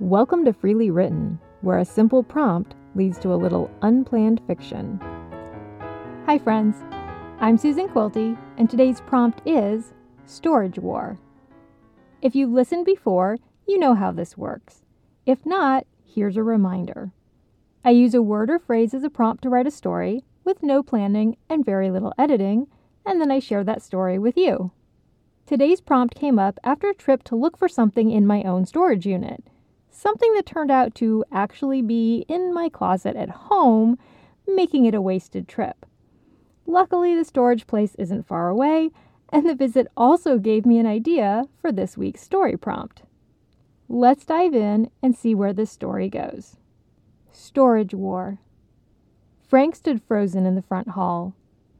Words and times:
Welcome 0.00 0.44
to 0.44 0.52
Freely 0.52 0.92
Written, 0.92 1.40
where 1.60 1.78
a 1.78 1.84
simple 1.84 2.22
prompt 2.22 2.76
leads 2.94 3.18
to 3.18 3.34
a 3.34 3.34
little 3.34 3.68
unplanned 3.82 4.40
fiction. 4.46 5.00
Hi, 6.24 6.38
friends. 6.38 6.76
I'm 7.40 7.58
Susan 7.58 7.88
Quilty, 7.88 8.38
and 8.58 8.70
today's 8.70 9.00
prompt 9.00 9.42
is 9.44 9.92
Storage 10.24 10.78
War. 10.78 11.18
If 12.22 12.36
you've 12.36 12.52
listened 12.52 12.86
before, 12.86 13.38
you 13.66 13.76
know 13.76 13.94
how 13.94 14.12
this 14.12 14.38
works. 14.38 14.82
If 15.26 15.44
not, 15.44 15.84
here's 16.06 16.36
a 16.36 16.44
reminder. 16.44 17.10
I 17.84 17.90
use 17.90 18.14
a 18.14 18.22
word 18.22 18.50
or 18.50 18.60
phrase 18.60 18.94
as 18.94 19.02
a 19.02 19.10
prompt 19.10 19.42
to 19.42 19.48
write 19.48 19.66
a 19.66 19.72
story 19.72 20.22
with 20.44 20.62
no 20.62 20.80
planning 20.80 21.36
and 21.48 21.64
very 21.64 21.90
little 21.90 22.14
editing, 22.16 22.68
and 23.04 23.20
then 23.20 23.32
I 23.32 23.40
share 23.40 23.64
that 23.64 23.82
story 23.82 24.16
with 24.16 24.36
you. 24.36 24.70
Today's 25.44 25.80
prompt 25.80 26.14
came 26.14 26.38
up 26.38 26.60
after 26.62 26.88
a 26.88 26.94
trip 26.94 27.24
to 27.24 27.34
look 27.34 27.58
for 27.58 27.68
something 27.68 28.12
in 28.12 28.28
my 28.28 28.44
own 28.44 28.64
storage 28.64 29.04
unit 29.04 29.42
something 29.98 30.32
that 30.34 30.46
turned 30.46 30.70
out 30.70 30.94
to 30.94 31.24
actually 31.32 31.82
be 31.82 32.24
in 32.28 32.54
my 32.54 32.68
closet 32.68 33.16
at 33.16 33.28
home, 33.28 33.98
making 34.46 34.84
it 34.84 34.94
a 34.94 35.00
wasted 35.00 35.48
trip. 35.48 35.84
Luckily, 36.66 37.16
the 37.16 37.24
storage 37.24 37.66
place 37.66 37.96
isn't 37.96 38.28
far 38.28 38.48
away, 38.48 38.90
and 39.32 39.48
the 39.48 39.56
visit 39.56 39.88
also 39.96 40.38
gave 40.38 40.64
me 40.64 40.78
an 40.78 40.86
idea 40.86 41.44
for 41.60 41.72
this 41.72 41.98
week's 41.98 42.22
story 42.22 42.56
prompt. 42.56 43.02
Let's 43.88 44.24
dive 44.24 44.54
in 44.54 44.90
and 45.02 45.16
see 45.16 45.34
where 45.34 45.52
this 45.52 45.72
story 45.72 46.08
goes. 46.08 46.56
Storage 47.32 47.94
War. 47.94 48.38
Frank 49.48 49.74
stood 49.74 50.02
frozen 50.02 50.46
in 50.46 50.54
the 50.54 50.62
front 50.62 50.90
hall. 50.90 51.34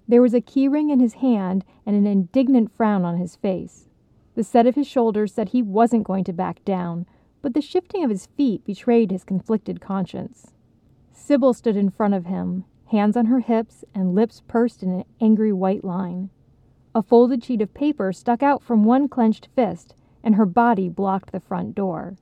There 0.08 0.22
was 0.22 0.34
a 0.34 0.40
keyring 0.40 0.90
in 0.90 0.98
his 0.98 1.14
hand 1.14 1.64
and 1.86 1.94
an 1.94 2.06
indignant 2.06 2.74
frown 2.74 3.04
on 3.04 3.18
his 3.18 3.36
face. 3.36 3.88
The 4.34 4.42
set 4.42 4.66
of 4.66 4.74
his 4.74 4.86
shoulders 4.86 5.32
said 5.32 5.50
he 5.50 5.62
wasn't 5.62 6.04
going 6.04 6.24
to 6.24 6.32
back 6.32 6.64
down, 6.64 7.06
but 7.48 7.54
the 7.54 7.62
shifting 7.62 8.04
of 8.04 8.10
his 8.10 8.26
feet 8.26 8.62
betrayed 8.66 9.10
his 9.10 9.24
conflicted 9.24 9.80
conscience. 9.80 10.52
Sybil 11.14 11.54
stood 11.54 11.78
in 11.78 11.88
front 11.88 12.12
of 12.12 12.26
him, 12.26 12.66
hands 12.90 13.16
on 13.16 13.24
her 13.24 13.40
hips 13.40 13.86
and 13.94 14.14
lips 14.14 14.42
pursed 14.46 14.82
in 14.82 14.90
an 14.90 15.04
angry 15.18 15.50
white 15.50 15.82
line. 15.82 16.28
A 16.94 17.02
folded 17.02 17.42
sheet 17.42 17.62
of 17.62 17.72
paper 17.72 18.12
stuck 18.12 18.42
out 18.42 18.62
from 18.62 18.84
one 18.84 19.08
clenched 19.08 19.48
fist, 19.56 19.94
and 20.22 20.34
her 20.34 20.44
body 20.44 20.90
blocked 20.90 21.32
the 21.32 21.40
front 21.40 21.74
door. 21.74 22.18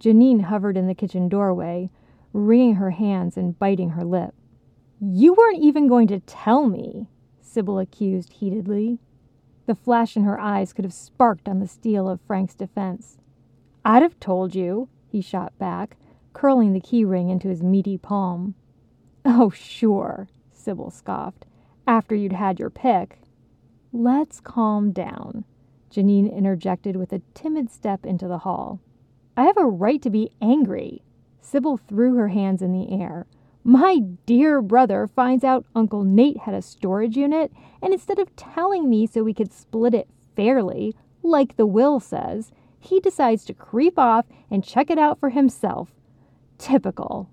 Janine 0.00 0.40
hovered 0.40 0.76
in 0.76 0.88
the 0.88 0.94
kitchen 0.96 1.28
doorway, 1.28 1.88
wringing 2.32 2.74
her 2.74 2.90
hands 2.90 3.36
and 3.36 3.56
biting 3.56 3.90
her 3.90 4.04
lip. 4.04 4.34
You 5.00 5.34
weren't 5.34 5.62
even 5.62 5.86
going 5.86 6.08
to 6.08 6.18
tell 6.18 6.66
me, 6.66 7.06
Sybil 7.40 7.78
accused 7.78 8.32
heatedly. 8.32 8.98
The 9.66 9.76
flash 9.76 10.16
in 10.16 10.24
her 10.24 10.40
eyes 10.40 10.72
could 10.72 10.84
have 10.84 10.92
sparked 10.92 11.48
on 11.48 11.60
the 11.60 11.68
steel 11.68 12.08
of 12.08 12.20
Frank's 12.22 12.56
defense. 12.56 13.18
I'd 13.84 14.02
have 14.02 14.18
told 14.18 14.54
you, 14.54 14.88
he 15.08 15.20
shot 15.20 15.56
back, 15.58 15.96
curling 16.32 16.72
the 16.72 16.80
key 16.80 17.04
ring 17.04 17.28
into 17.28 17.48
his 17.48 17.62
meaty 17.62 17.98
palm. 17.98 18.54
Oh, 19.24 19.50
sure, 19.50 20.28
Sybil 20.52 20.90
scoffed, 20.90 21.44
after 21.86 22.14
you'd 22.14 22.32
had 22.32 22.58
your 22.58 22.70
pick. 22.70 23.20
Let's 23.92 24.40
calm 24.40 24.92
down, 24.92 25.44
Janine 25.90 26.34
interjected 26.34 26.96
with 26.96 27.12
a 27.12 27.22
timid 27.34 27.70
step 27.70 28.04
into 28.06 28.26
the 28.26 28.38
hall. 28.38 28.80
I 29.36 29.44
have 29.44 29.56
a 29.56 29.66
right 29.66 30.00
to 30.02 30.10
be 30.10 30.30
angry. 30.40 31.02
Sybil 31.40 31.76
threw 31.76 32.14
her 32.16 32.28
hands 32.28 32.62
in 32.62 32.72
the 32.72 32.90
air. 32.90 33.26
My 33.62 34.00
dear 34.26 34.60
brother 34.60 35.06
finds 35.06 35.44
out 35.44 35.66
Uncle 35.74 36.04
Nate 36.04 36.38
had 36.38 36.54
a 36.54 36.62
storage 36.62 37.16
unit, 37.16 37.52
and 37.82 37.92
instead 37.92 38.18
of 38.18 38.34
telling 38.36 38.88
me 38.88 39.06
so 39.06 39.22
we 39.22 39.34
could 39.34 39.52
split 39.52 39.94
it 39.94 40.08
fairly, 40.36 40.94
like 41.22 41.56
the 41.56 41.66
will 41.66 42.00
says, 42.00 42.52
he 42.84 43.00
decides 43.00 43.44
to 43.46 43.54
creep 43.54 43.98
off 43.98 44.26
and 44.50 44.62
check 44.62 44.90
it 44.90 44.98
out 44.98 45.18
for 45.18 45.30
himself. 45.30 45.90
Typical. 46.58 47.30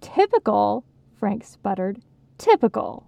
Typical, 0.00 0.84
Frank 1.18 1.44
sputtered. 1.44 2.00
Typical. 2.38 3.06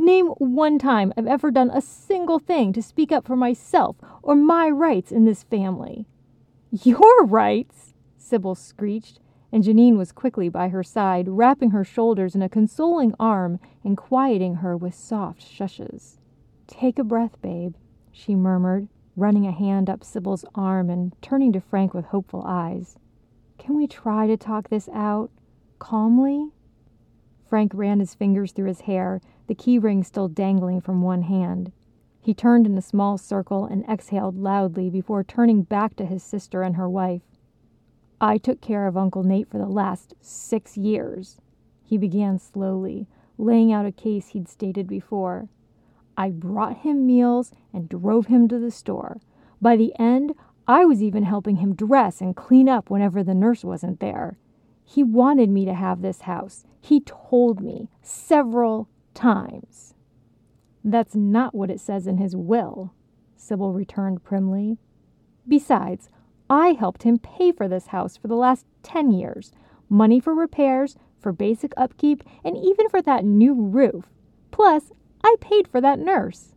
Name 0.00 0.26
one 0.38 0.78
time 0.78 1.12
I've 1.16 1.26
ever 1.26 1.50
done 1.50 1.70
a 1.70 1.80
single 1.80 2.38
thing 2.38 2.72
to 2.72 2.82
speak 2.82 3.12
up 3.12 3.26
for 3.26 3.36
myself 3.36 3.96
or 4.22 4.34
my 4.34 4.68
rights 4.68 5.12
in 5.12 5.24
this 5.24 5.44
family. 5.44 6.06
Your 6.70 7.24
rights, 7.24 7.94
Sybil 8.18 8.54
screeched, 8.54 9.20
and 9.52 9.62
Janine 9.62 9.98
was 9.98 10.10
quickly 10.10 10.48
by 10.48 10.68
her 10.68 10.82
side, 10.82 11.28
wrapping 11.28 11.70
her 11.70 11.84
shoulders 11.84 12.34
in 12.34 12.42
a 12.42 12.48
consoling 12.48 13.14
arm 13.20 13.60
and 13.84 13.96
quieting 13.96 14.56
her 14.56 14.76
with 14.76 14.94
soft 14.94 15.40
shushes. 15.40 16.16
Take 16.66 16.98
a 16.98 17.04
breath, 17.04 17.40
babe, 17.42 17.74
she 18.10 18.34
murmured, 18.34 18.88
running 19.16 19.46
a 19.46 19.52
hand 19.52 19.90
up 19.90 20.02
Sybil's 20.04 20.44
arm 20.54 20.88
and 20.90 21.12
turning 21.20 21.52
to 21.52 21.60
Frank 21.60 21.94
with 21.94 22.06
hopeful 22.06 22.42
eyes. 22.46 22.98
Can 23.58 23.76
we 23.76 23.86
try 23.86 24.26
to 24.26 24.36
talk 24.36 24.68
this 24.68 24.88
out? 24.92 25.30
Calmly? 25.78 26.50
Frank 27.48 27.72
ran 27.74 28.00
his 28.00 28.14
fingers 28.14 28.52
through 28.52 28.68
his 28.68 28.82
hair, 28.82 29.20
the 29.46 29.54
key 29.54 29.78
ring 29.78 30.02
still 30.02 30.28
dangling 30.28 30.80
from 30.80 31.02
one 31.02 31.22
hand. 31.22 31.70
He 32.20 32.34
turned 32.34 32.66
in 32.66 32.78
a 32.78 32.82
small 32.82 33.18
circle 33.18 33.64
and 33.66 33.84
exhaled 33.88 34.38
loudly 34.38 34.88
before 34.88 35.24
turning 35.24 35.62
back 35.62 35.96
to 35.96 36.06
his 36.06 36.22
sister 36.22 36.62
and 36.62 36.76
her 36.76 36.88
wife. 36.88 37.22
I 38.20 38.38
took 38.38 38.60
care 38.60 38.86
of 38.86 38.96
Uncle 38.96 39.24
Nate 39.24 39.48
for 39.48 39.58
the 39.58 39.66
last 39.66 40.14
six 40.20 40.76
years, 40.76 41.38
he 41.82 41.98
began 41.98 42.38
slowly, 42.38 43.06
laying 43.36 43.70
out 43.70 43.84
a 43.84 43.92
case 43.92 44.28
he'd 44.28 44.48
stated 44.48 44.86
before. 44.86 45.48
I 46.16 46.30
brought 46.30 46.78
him 46.78 47.06
meals 47.06 47.52
and 47.72 47.88
drove 47.88 48.26
him 48.26 48.48
to 48.48 48.58
the 48.58 48.70
store. 48.70 49.20
By 49.60 49.76
the 49.76 49.92
end, 49.98 50.34
I 50.66 50.84
was 50.84 51.02
even 51.02 51.24
helping 51.24 51.56
him 51.56 51.74
dress 51.74 52.20
and 52.20 52.36
clean 52.36 52.68
up 52.68 52.90
whenever 52.90 53.22
the 53.22 53.34
nurse 53.34 53.64
wasn't 53.64 54.00
there. 54.00 54.36
He 54.84 55.02
wanted 55.02 55.50
me 55.50 55.64
to 55.64 55.74
have 55.74 56.02
this 56.02 56.22
house. 56.22 56.64
He 56.80 57.00
told 57.00 57.60
me 57.60 57.88
several 58.02 58.88
times. 59.14 59.94
That's 60.84 61.14
not 61.14 61.54
what 61.54 61.70
it 61.70 61.80
says 61.80 62.06
in 62.06 62.18
his 62.18 62.34
will, 62.34 62.92
Sybil 63.36 63.72
returned 63.72 64.24
primly. 64.24 64.78
Besides, 65.46 66.08
I 66.50 66.72
helped 66.72 67.04
him 67.04 67.18
pay 67.18 67.52
for 67.52 67.68
this 67.68 67.88
house 67.88 68.16
for 68.16 68.28
the 68.28 68.36
last 68.36 68.66
ten 68.82 69.10
years 69.10 69.52
money 69.88 70.18
for 70.18 70.34
repairs, 70.34 70.96
for 71.20 71.32
basic 71.32 71.72
upkeep, 71.76 72.24
and 72.42 72.56
even 72.56 72.88
for 72.88 73.02
that 73.02 73.24
new 73.24 73.54
roof. 73.54 74.06
Plus, 74.50 74.90
I 75.24 75.36
paid 75.40 75.68
for 75.68 75.80
that 75.80 75.98
nurse. 75.98 76.54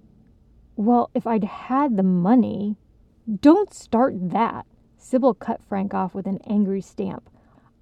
Well, 0.75 1.09
if 1.13 1.25
I'd 1.25 1.43
had 1.43 1.97
the 1.97 2.03
money. 2.03 2.77
Don't 3.41 3.73
start 3.73 4.13
that. 4.29 4.65
Sybil 4.97 5.33
cut 5.33 5.61
Frank 5.63 5.93
off 5.93 6.13
with 6.13 6.27
an 6.27 6.39
angry 6.47 6.81
stamp. 6.81 7.29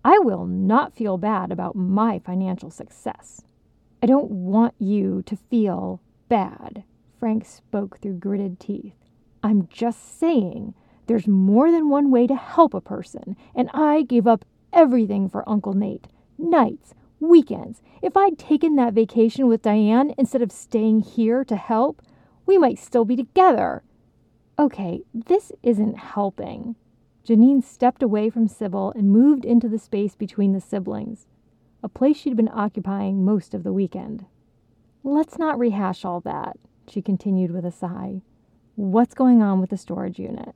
I 0.05 0.19
will 0.19 0.45
not 0.45 0.93
feel 0.93 1.17
bad 1.17 1.51
about 1.51 1.75
my 1.75 2.19
financial 2.19 2.69
success. 2.69 3.41
I 4.01 4.05
don't 4.05 4.29
want 4.29 4.73
you 4.79 5.21
to 5.27 5.35
feel 5.35 6.01
bad, 6.27 6.83
Frank 7.19 7.45
spoke 7.45 7.99
through 7.99 8.15
gritted 8.15 8.59
teeth. 8.59 8.95
I'm 9.41 9.67
just 9.67 10.19
saying 10.19 10.73
there's 11.07 11.27
more 11.27 11.71
than 11.71 11.89
one 11.89 12.11
way 12.11 12.27
to 12.27 12.35
help 12.35 12.73
a 12.73 12.81
person, 12.81 13.37
and 13.55 13.69
I 13.73 14.01
gave 14.01 14.27
up 14.27 14.43
everything 14.73 15.29
for 15.29 15.47
Uncle 15.47 15.73
Nate. 15.73 16.07
Nights, 16.37 16.93
weekends. 17.23 17.81
If 18.01 18.15
I'd 18.15 18.37
taken 18.37 18.75
that 18.75 18.93
vacation 18.93 19.47
with 19.47 19.61
Diane 19.61 20.13
instead 20.17 20.41
of 20.41 20.51
staying 20.51 21.01
here 21.01 21.43
to 21.45 21.55
help, 21.55 22.01
we 22.45 22.57
might 22.57 22.79
still 22.79 23.05
be 23.05 23.15
together. 23.15 23.83
Okay, 24.59 25.01
this 25.13 25.51
isn't 25.63 25.97
helping. 25.97 26.75
Janine 27.25 27.63
stepped 27.63 28.03
away 28.03 28.29
from 28.29 28.47
Sybil 28.47 28.91
and 28.95 29.09
moved 29.09 29.45
into 29.45 29.69
the 29.69 29.79
space 29.79 30.15
between 30.15 30.51
the 30.51 30.59
siblings, 30.59 31.27
a 31.81 31.89
place 31.89 32.17
she'd 32.17 32.35
been 32.35 32.49
occupying 32.53 33.23
most 33.23 33.53
of 33.53 33.63
the 33.63 33.73
weekend. 33.73 34.25
Let's 35.03 35.39
not 35.39 35.57
rehash 35.57 36.03
all 36.03 36.19
that, 36.21 36.57
she 36.87 37.01
continued 37.01 37.51
with 37.51 37.65
a 37.65 37.71
sigh. 37.71 38.21
What's 38.75 39.13
going 39.13 39.41
on 39.41 39.61
with 39.61 39.69
the 39.69 39.77
storage 39.77 40.19
unit? 40.19 40.55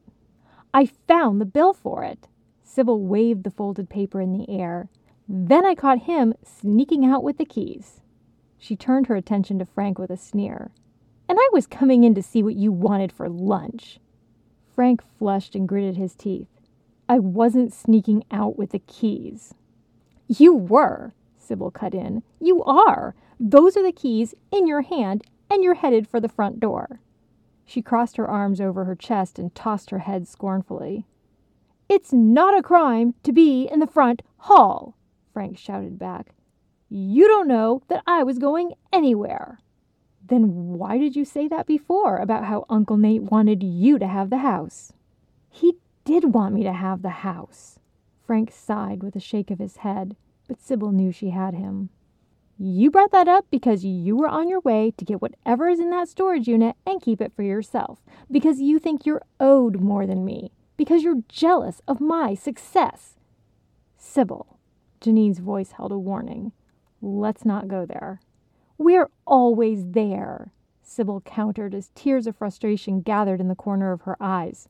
I 0.73 0.85
found 0.85 1.39
the 1.39 1.45
bill 1.45 1.73
for 1.73 2.03
it. 2.03 2.27
Sybil 2.63 3.01
waved 3.01 3.43
the 3.43 3.51
folded 3.51 3.89
paper 3.89 4.19
in 4.19 4.33
the 4.33 4.49
air. 4.49 4.89
Then 5.27 5.65
I 5.65 5.75
caught 5.75 6.03
him 6.03 6.33
sneaking 6.43 7.05
out 7.05 7.23
with 7.23 7.37
the 7.37 7.45
keys. 7.45 8.01
She 8.57 8.75
turned 8.75 9.07
her 9.07 9.15
attention 9.15 9.59
to 9.59 9.65
Frank 9.65 9.99
with 9.99 10.09
a 10.09 10.17
sneer. 10.17 10.71
And 11.29 11.37
I 11.39 11.49
was 11.51 11.67
coming 11.67 12.03
in 12.03 12.15
to 12.15 12.23
see 12.23 12.41
what 12.41 12.55
you 12.55 12.71
wanted 12.71 13.11
for 13.11 13.27
lunch. 13.27 13.99
Frank 14.73 15.01
flushed 15.01 15.55
and 15.55 15.67
gritted 15.67 15.97
his 15.97 16.15
teeth. 16.15 16.47
I 17.09 17.19
wasn't 17.19 17.73
sneaking 17.73 18.23
out 18.31 18.57
with 18.57 18.71
the 18.71 18.79
keys. 18.79 19.53
You 20.27 20.53
were, 20.53 21.13
Sybil 21.37 21.71
cut 21.71 21.93
in. 21.93 22.23
You 22.39 22.63
are. 22.63 23.15
Those 23.39 23.77
are 23.77 23.83
the 23.83 23.91
keys 23.91 24.33
in 24.51 24.67
your 24.67 24.81
hand, 24.81 25.23
and 25.49 25.63
you're 25.63 25.75
headed 25.75 26.07
for 26.07 26.19
the 26.19 26.29
front 26.29 26.59
door. 26.59 26.99
She 27.65 27.81
crossed 27.81 28.17
her 28.17 28.27
arms 28.27 28.59
over 28.59 28.85
her 28.85 28.95
chest 28.95 29.39
and 29.39 29.53
tossed 29.53 29.89
her 29.89 29.99
head 29.99 30.27
scornfully. 30.27 31.05
It's 31.89 32.11
not 32.11 32.57
a 32.57 32.63
crime 32.63 33.13
to 33.23 33.31
be 33.31 33.67
in 33.67 33.79
the 33.79 33.87
front 33.87 34.21
hall. 34.37 34.96
Frank 35.37 35.55
shouted 35.55 35.99
back. 35.99 36.33
You 36.89 37.27
don't 37.27 37.47
know 37.47 37.83
that 37.89 38.01
I 38.07 38.23
was 38.23 38.39
going 38.39 38.73
anywhere. 38.91 39.59
Then 40.25 40.79
why 40.79 40.97
did 40.97 41.15
you 41.15 41.25
say 41.25 41.47
that 41.47 41.67
before 41.67 42.17
about 42.17 42.45
how 42.45 42.65
Uncle 42.71 42.97
Nate 42.97 43.21
wanted 43.21 43.61
you 43.61 43.99
to 43.99 44.07
have 44.07 44.31
the 44.31 44.39
house? 44.39 44.93
He 45.47 45.75
did 46.05 46.33
want 46.33 46.55
me 46.55 46.63
to 46.63 46.73
have 46.73 47.03
the 47.03 47.21
house. 47.21 47.77
Frank 48.25 48.51
sighed 48.51 49.03
with 49.03 49.15
a 49.15 49.19
shake 49.19 49.51
of 49.51 49.59
his 49.59 49.77
head, 49.77 50.15
but 50.47 50.59
Sybil 50.59 50.91
knew 50.91 51.11
she 51.11 51.29
had 51.29 51.53
him. 51.53 51.89
You 52.57 52.89
brought 52.89 53.11
that 53.11 53.27
up 53.27 53.45
because 53.51 53.85
you 53.85 54.15
were 54.15 54.27
on 54.27 54.49
your 54.49 54.61
way 54.61 54.91
to 54.97 55.05
get 55.05 55.21
whatever 55.21 55.69
is 55.69 55.79
in 55.79 55.91
that 55.91 56.09
storage 56.09 56.47
unit 56.47 56.77
and 56.83 56.99
keep 56.99 57.21
it 57.21 57.33
for 57.35 57.43
yourself, 57.43 57.99
because 58.31 58.59
you 58.59 58.79
think 58.79 59.05
you're 59.05 59.21
owed 59.39 59.81
more 59.81 60.07
than 60.07 60.25
me, 60.25 60.51
because 60.77 61.03
you're 61.03 61.21
jealous 61.29 61.79
of 61.87 62.01
my 62.01 62.33
success. 62.33 63.19
Sybil, 63.99 64.56
Janine's 65.01 65.39
voice 65.39 65.71
held 65.73 65.91
a 65.91 65.99
warning. 65.99 66.51
Let's 67.01 67.45
not 67.45 67.67
go 67.67 67.85
there. 67.85 68.19
We're 68.77 69.09
always 69.25 69.91
there, 69.91 70.51
Sybil 70.81 71.21
countered 71.21 71.75
as 71.75 71.91
tears 71.95 72.27
of 72.27 72.35
frustration 72.35 73.01
gathered 73.01 73.41
in 73.41 73.47
the 73.47 73.55
corner 73.55 73.91
of 73.91 74.01
her 74.01 74.17
eyes. 74.19 74.69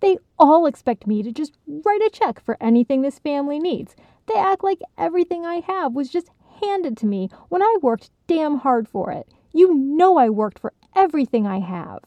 They 0.00 0.18
all 0.38 0.66
expect 0.66 1.06
me 1.06 1.22
to 1.22 1.30
just 1.30 1.56
write 1.66 2.02
a 2.02 2.10
check 2.10 2.40
for 2.40 2.56
anything 2.60 3.02
this 3.02 3.18
family 3.18 3.58
needs. 3.58 3.94
They 4.26 4.34
act 4.34 4.64
like 4.64 4.80
everything 4.98 5.46
I 5.46 5.60
have 5.60 5.92
was 5.94 6.08
just 6.10 6.30
handed 6.60 6.96
to 6.98 7.06
me 7.06 7.28
when 7.48 7.62
I 7.62 7.78
worked 7.82 8.10
damn 8.26 8.58
hard 8.58 8.88
for 8.88 9.12
it. 9.12 9.28
You 9.52 9.74
know 9.74 10.16
I 10.16 10.28
worked 10.28 10.58
for 10.58 10.72
everything 10.96 11.46
I 11.46 11.60
have. 11.60 12.00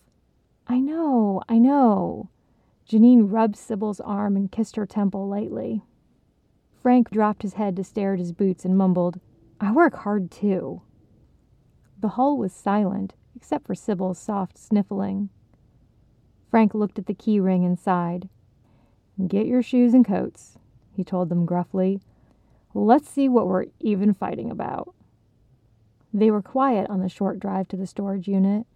I 0.68 0.80
know, 0.80 1.42
I 1.48 1.58
know. 1.58 2.30
Janine 2.90 3.32
rubbed 3.32 3.56
Sybil's 3.56 4.00
arm 4.00 4.36
and 4.36 4.52
kissed 4.52 4.76
her 4.76 4.86
temple 4.86 5.28
lightly. 5.28 5.82
Frank 6.86 7.10
dropped 7.10 7.42
his 7.42 7.56
head 7.56 7.76
to 7.76 7.84
stare 7.84 8.14
at 8.14 8.20
his 8.20 8.32
boots 8.32 8.64
and 8.64 8.78
mumbled, 8.78 9.20
I 9.60 9.72
work 9.72 9.96
hard 9.96 10.30
too. 10.30 10.84
The 12.00 12.10
hall 12.10 12.38
was 12.38 12.54
silent, 12.54 13.16
except 13.36 13.66
for 13.66 13.74
Sybil's 13.74 14.20
soft 14.20 14.56
sniffling. 14.56 15.30
Frank 16.52 16.76
looked 16.76 17.00
at 17.00 17.08
the 17.08 17.16
key 17.16 17.40
ring 17.40 17.66
and 17.66 17.80
sighed. 17.80 18.30
Get 19.28 19.48
your 19.48 19.64
shoes 19.64 19.96
and 19.96 20.06
coats, 20.06 20.60
he 20.92 21.04
told 21.04 21.30
them 21.30 21.48
gruffly. 21.48 22.02
Let's 22.76 23.10
see 23.10 23.28
what 23.28 23.48
we're 23.48 23.66
even 23.80 24.14
fighting 24.14 24.52
about. 24.52 24.94
They 26.14 26.30
were 26.30 26.44
quiet 26.44 26.88
on 26.88 27.00
the 27.00 27.10
short 27.10 27.40
drive 27.40 27.68
to 27.70 27.78
the 27.78 27.88
storage 27.88 28.28
unit. 28.28 28.68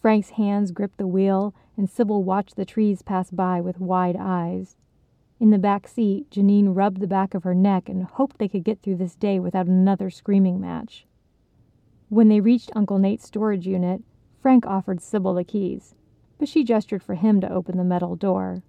Frank's 0.00 0.30
hands 0.30 0.72
gripped 0.72 0.98
the 0.98 1.06
wheel, 1.06 1.54
and 1.76 1.88
Sybil 1.88 2.24
watched 2.24 2.56
the 2.56 2.64
trees 2.64 3.02
pass 3.02 3.30
by 3.30 3.60
with 3.60 3.78
wide 3.78 4.16
eyes. 4.18 4.74
In 5.42 5.50
the 5.50 5.58
back 5.58 5.88
seat, 5.88 6.30
Janine 6.30 6.72
rubbed 6.72 7.00
the 7.00 7.08
back 7.08 7.34
of 7.34 7.42
her 7.42 7.52
neck 7.52 7.88
and 7.88 8.04
hoped 8.04 8.38
they 8.38 8.46
could 8.46 8.62
get 8.62 8.80
through 8.80 8.98
this 8.98 9.16
day 9.16 9.40
without 9.40 9.66
another 9.66 10.08
screaming 10.08 10.60
match. 10.60 11.04
When 12.10 12.28
they 12.28 12.38
reached 12.38 12.70
Uncle 12.76 13.00
Nate's 13.00 13.26
storage 13.26 13.66
unit, 13.66 14.04
Frank 14.38 14.64
offered 14.66 15.00
Sybil 15.00 15.34
the 15.34 15.42
keys, 15.42 15.96
but 16.38 16.48
she 16.48 16.62
gestured 16.62 17.02
for 17.02 17.16
him 17.16 17.40
to 17.40 17.52
open 17.52 17.76
the 17.76 17.82
metal 17.82 18.14
door. 18.14 18.62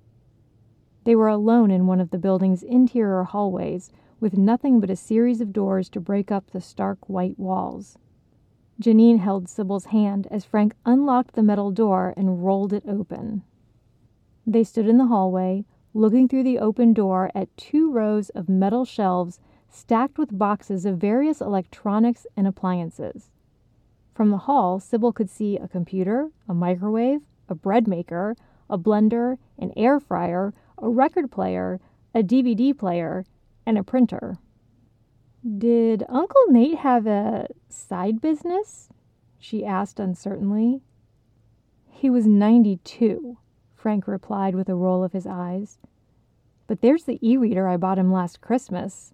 They 1.03 1.15
were 1.15 1.27
alone 1.27 1.69
in 1.69 1.85
one 1.85 1.99
of 1.99 2.09
the 2.09 2.17
building's 2.17 2.63
interior 2.63 3.21
hallways 3.21 3.91
with 4.19 4.35
nothing 4.35 4.79
but 4.79 4.89
a 4.89 4.95
series 4.95 5.41
of 5.41 5.53
doors 5.53 5.89
to 5.89 5.99
break 5.99 6.31
up 6.31 6.49
the 6.49 6.59
stark 6.59 7.07
white 7.07 7.37
walls. 7.37 7.99
Janine 8.81 9.19
held 9.19 9.47
Sybil's 9.47 9.85
hand 9.85 10.27
as 10.31 10.43
Frank 10.43 10.73
unlocked 10.87 11.35
the 11.35 11.43
metal 11.43 11.69
door 11.69 12.15
and 12.17 12.43
rolled 12.43 12.73
it 12.73 12.83
open. 12.87 13.43
They 14.47 14.63
stood 14.63 14.87
in 14.87 14.97
the 14.97 15.05
hallway, 15.05 15.65
looking 15.93 16.27
through 16.27 16.43
the 16.43 16.59
open 16.59 16.93
door 16.93 17.31
at 17.35 17.55
two 17.57 17.91
rows 17.91 18.29
of 18.29 18.49
metal 18.49 18.85
shelves 18.85 19.39
stacked 19.69 20.17
with 20.17 20.37
boxes 20.37 20.85
of 20.85 20.97
various 20.97 21.41
electronics 21.41 22.25
and 22.35 22.47
appliances. 22.47 23.31
From 24.13 24.29
the 24.29 24.37
hall, 24.37 24.79
Sybil 24.79 25.11
could 25.11 25.29
see 25.29 25.57
a 25.57 25.67
computer, 25.67 26.29
a 26.47 26.53
microwave, 26.53 27.21
a 27.49 27.55
bread 27.55 27.87
maker, 27.87 28.35
a 28.69 28.77
blender, 28.77 29.37
an 29.57 29.71
air 29.75 29.99
fryer, 29.99 30.53
a 30.77 30.89
record 30.89 31.31
player, 31.31 31.79
a 32.13 32.21
DVD 32.21 32.77
player, 32.77 33.25
and 33.65 33.77
a 33.77 33.83
printer. 33.83 34.37
Did 35.57 36.03
Uncle 36.07 36.45
Nate 36.49 36.79
have 36.79 37.07
a 37.07 37.47
side 37.69 38.21
business? 38.21 38.89
she 39.39 39.65
asked 39.65 39.99
uncertainly. 39.99 40.81
He 41.89 42.09
was 42.09 42.25
92, 42.25 43.37
Frank 43.83 44.07
replied 44.07 44.56
with 44.56 44.69
a 44.69 44.75
roll 44.75 45.03
of 45.03 45.12
his 45.12 45.27
eyes. 45.27 45.77
But 46.68 46.80
there's 46.80 47.03
the 47.03 47.19
e 47.21 47.35
reader 47.35 47.68
I 47.68 47.75
bought 47.75 48.00
him 48.00 48.13
last 48.13 48.39
Christmas. 48.39 49.13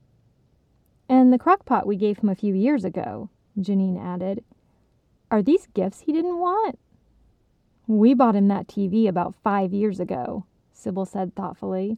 And 1.10 1.33
the 1.33 1.39
crock 1.39 1.66
pot 1.66 1.88
we 1.88 1.95
gave 1.95 2.19
him 2.19 2.30
a 2.30 2.36
few 2.36 2.54
years 2.54 2.86
ago, 2.86 3.30
Janine 3.60 4.00
added. 4.00 4.44
Are 5.31 5.42
these 5.42 5.66
gifts 5.74 6.01
he 6.01 6.13
didn't 6.13 6.38
want? 6.38 6.77
We 7.88 8.13
bought 8.13 8.36
him 8.36 8.48
that 8.50 8.68
TV 8.68 9.07
about 9.07 9.33
five 9.44 9.74
years 9.74 10.00
ago, 10.00 10.45
Sybil 10.72 11.07
said 11.07 11.33
thoughtfully, 11.33 11.98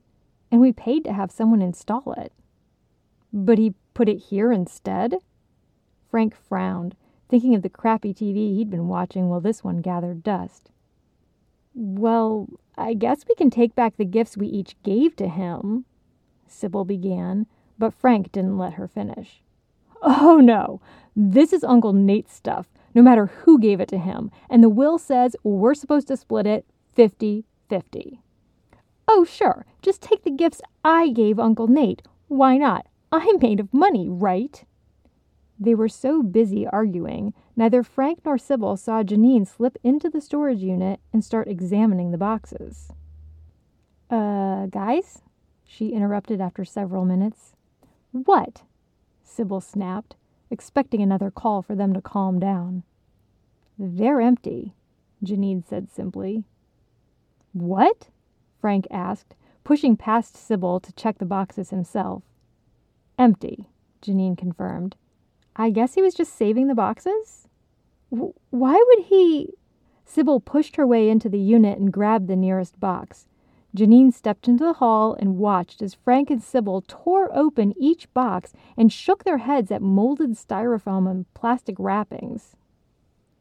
and 0.49 0.61
we 0.61 0.71
paid 0.71 1.03
to 1.03 1.11
have 1.11 1.29
someone 1.29 1.61
install 1.61 2.13
it. 2.13 2.31
But 3.33 3.57
he 3.57 3.75
put 3.93 4.07
it 4.07 4.29
here 4.29 4.53
instead? 4.53 5.15
Frank 6.09 6.33
frowned, 6.33 6.95
thinking 7.27 7.53
of 7.53 7.63
the 7.63 7.69
crappy 7.69 8.13
TV 8.13 8.55
he'd 8.55 8.69
been 8.69 8.87
watching 8.87 9.27
while 9.27 9.41
this 9.41 9.61
one 9.61 9.81
gathered 9.81 10.23
dust. 10.23 10.71
Well, 11.73 12.47
I 12.77 12.93
guess 12.93 13.25
we 13.27 13.35
can 13.35 13.49
take 13.49 13.75
back 13.75 13.97
the 13.97 14.05
gifts 14.05 14.37
we 14.37 14.47
each 14.47 14.75
gave 14.83 15.15
to 15.17 15.27
him, 15.27 15.85
Sybil 16.47 16.85
began, 16.85 17.45
but 17.77 17.93
Frank 17.93 18.31
didn't 18.31 18.57
let 18.57 18.73
her 18.73 18.87
finish. 18.87 19.41
Oh, 20.01 20.39
no. 20.41 20.81
This 21.15 21.53
is 21.53 21.63
Uncle 21.63 21.93
Nate's 21.93 22.33
stuff, 22.33 22.67
no 22.95 23.01
matter 23.01 23.27
who 23.27 23.59
gave 23.59 23.79
it 23.79 23.89
to 23.89 23.97
him, 23.97 24.31
and 24.49 24.63
the 24.63 24.69
will 24.69 24.97
says 24.97 25.35
we're 25.43 25.73
supposed 25.73 26.07
to 26.07 26.17
split 26.17 26.47
it 26.47 26.65
50 26.93 27.45
50. 27.69 28.19
Oh, 29.07 29.23
sure, 29.23 29.65
just 29.81 30.01
take 30.01 30.23
the 30.23 30.31
gifts 30.31 30.61
I 30.83 31.09
gave 31.09 31.39
Uncle 31.39 31.67
Nate. 31.67 32.01
Why 32.27 32.57
not? 32.57 32.85
I'm 33.11 33.39
made 33.39 33.59
of 33.59 33.73
money, 33.73 34.07
right? 34.09 34.63
They 35.61 35.75
were 35.75 35.89
so 35.89 36.23
busy 36.23 36.65
arguing, 36.65 37.35
neither 37.55 37.83
Frank 37.83 38.21
nor 38.25 38.39
Sybil 38.39 38.75
saw 38.77 39.03
Janine 39.03 39.47
slip 39.47 39.77
into 39.83 40.09
the 40.09 40.19
storage 40.19 40.63
unit 40.63 40.99
and 41.13 41.23
start 41.23 41.47
examining 41.47 42.09
the 42.09 42.17
boxes. 42.17 42.91
Uh, 44.09 44.65
guys? 44.65 45.21
She 45.63 45.89
interrupted 45.89 46.41
after 46.41 46.65
several 46.65 47.05
minutes. 47.05 47.55
What? 48.11 48.63
Sybil 49.23 49.61
snapped, 49.61 50.15
expecting 50.49 50.99
another 50.99 51.29
call 51.29 51.61
for 51.61 51.75
them 51.75 51.93
to 51.93 52.01
calm 52.01 52.39
down. 52.39 52.81
They're 53.77 54.19
empty, 54.19 54.73
Janine 55.23 55.63
said 55.63 55.91
simply. 55.91 56.43
What? 57.53 58.07
Frank 58.59 58.87
asked, 58.89 59.35
pushing 59.63 59.95
past 59.95 60.35
Sybil 60.35 60.79
to 60.79 60.91
check 60.93 61.19
the 61.19 61.25
boxes 61.25 61.69
himself. 61.69 62.23
Empty, 63.19 63.67
Janine 64.01 64.35
confirmed. 64.35 64.95
I 65.55 65.69
guess 65.69 65.95
he 65.95 66.01
was 66.01 66.13
just 66.13 66.35
saving 66.35 66.67
the 66.67 66.75
boxes? 66.75 67.47
W- 68.11 68.33
why 68.49 68.73
would 68.73 69.05
he? 69.05 69.53
Sybil 70.05 70.39
pushed 70.39 70.75
her 70.75 70.85
way 70.85 71.09
into 71.09 71.29
the 71.29 71.39
unit 71.39 71.79
and 71.79 71.91
grabbed 71.91 72.27
the 72.27 72.35
nearest 72.35 72.79
box. 72.79 73.27
Janine 73.75 74.13
stepped 74.13 74.47
into 74.47 74.65
the 74.65 74.73
hall 74.73 75.15
and 75.17 75.37
watched 75.37 75.81
as 75.81 75.93
Frank 75.93 76.29
and 76.29 76.43
Sybil 76.43 76.83
tore 76.87 77.29
open 77.33 77.73
each 77.79 78.13
box 78.13 78.51
and 78.75 78.91
shook 78.91 79.23
their 79.23 79.37
heads 79.37 79.71
at 79.71 79.81
molded 79.81 80.31
styrofoam 80.31 81.09
and 81.09 81.33
plastic 81.33 81.77
wrappings. 81.79 82.57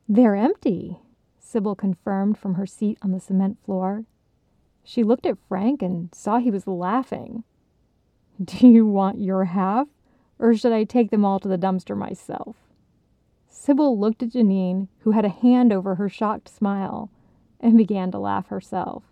They're 0.09 0.37
empty, 0.37 0.99
Sybil 1.41 1.75
confirmed 1.75 2.39
from 2.39 2.55
her 2.55 2.67
seat 2.67 2.99
on 3.03 3.11
the 3.11 3.19
cement 3.19 3.59
floor. 3.65 4.05
She 4.85 5.03
looked 5.03 5.27
at 5.27 5.39
Frank 5.49 5.83
and 5.83 6.15
saw 6.15 6.39
he 6.39 6.51
was 6.51 6.67
laughing. 6.67 7.43
Do 8.43 8.69
you 8.69 8.87
want 8.87 9.21
your 9.21 9.45
half, 9.47 9.89
or 10.41 10.57
should 10.57 10.73
I 10.73 10.85
take 10.85 11.11
them 11.11 11.25
all 11.25 11.39
to 11.39 11.49
the 11.49 11.59
dumpster 11.59 11.97
myself? 11.97 12.57
Sybil 13.49 13.99
looked 13.99 14.23
at 14.23 14.31
Janine, 14.31 14.89
who 15.01 15.11
had 15.11 15.27
a 15.27 15.29
hand 15.29 15.71
over 15.71 15.97
her 15.97 16.09
shocked 16.09 16.49
smile, 16.49 17.11
and 17.61 17.77
began 17.77 18.11
to 18.11 18.19
laugh 18.19 18.49
herself. 18.49 19.05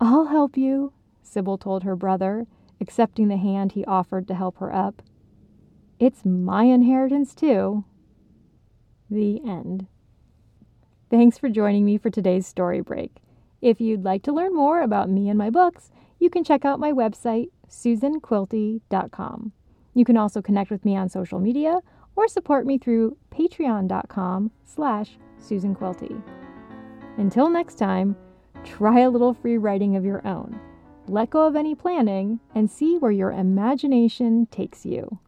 I'll 0.00 0.24
help 0.26 0.56
you, 0.56 0.94
Sybil 1.22 1.58
told 1.58 1.84
her 1.84 1.94
brother, 1.94 2.46
accepting 2.80 3.28
the 3.28 3.36
hand 3.36 3.72
he 3.72 3.84
offered 3.84 4.26
to 4.28 4.34
help 4.34 4.56
her 4.56 4.74
up. 4.74 5.02
It's 5.98 6.24
my 6.24 6.64
inheritance, 6.64 7.34
too. 7.34 7.84
The 9.10 9.42
end. 9.46 9.86
Thanks 11.10 11.36
for 11.36 11.50
joining 11.50 11.84
me 11.84 11.98
for 11.98 12.08
today's 12.08 12.46
story 12.46 12.80
break. 12.80 13.16
If 13.60 13.82
you'd 13.82 14.02
like 14.02 14.22
to 14.22 14.32
learn 14.32 14.54
more 14.54 14.80
about 14.80 15.10
me 15.10 15.28
and 15.28 15.36
my 15.36 15.50
books, 15.50 15.90
you 16.18 16.30
can 16.30 16.42
check 16.42 16.64
out 16.64 16.80
my 16.80 16.90
website, 16.90 17.50
susanquilty.com. 17.68 19.52
You 19.94 20.04
can 20.04 20.16
also 20.16 20.40
connect 20.40 20.70
with 20.70 20.84
me 20.84 20.96
on 20.96 21.08
social 21.08 21.38
media 21.38 21.80
or 22.16 22.28
support 22.28 22.66
me 22.66 22.78
through 22.78 23.16
patreon.com 23.30 24.50
slash 24.64 25.18
susanquilty. 25.40 26.22
Until 27.18 27.50
next 27.50 27.76
time, 27.76 28.16
try 28.64 29.00
a 29.00 29.10
little 29.10 29.34
free 29.34 29.58
writing 29.58 29.96
of 29.96 30.04
your 30.04 30.26
own. 30.26 30.58
Let 31.08 31.30
go 31.30 31.46
of 31.46 31.56
any 31.56 31.74
planning 31.74 32.40
and 32.54 32.70
see 32.70 32.96
where 32.96 33.10
your 33.10 33.32
imagination 33.32 34.46
takes 34.46 34.86
you. 34.86 35.18